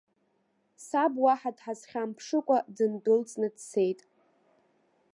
[0.85, 3.99] Саб уаҳа дҳазхьамԥшыкәа, дындәылҵны дцеит.